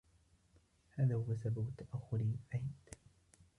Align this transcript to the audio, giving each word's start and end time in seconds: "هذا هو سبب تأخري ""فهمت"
"هذا 0.99 1.15
هو 1.15 1.35
سبب 1.35 1.69
تأخري 1.77 2.35
""فهمت" 2.51 2.95